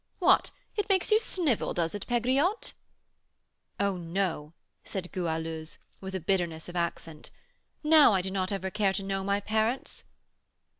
[0.17, 0.49] What!
[0.75, 2.73] it makes you snivel, does it, Pegriotte?"
[3.79, 7.29] "Oh, no," said Goualeuse, with a bitterness of accent;
[7.83, 10.03] "now I do not care ever to know my parents."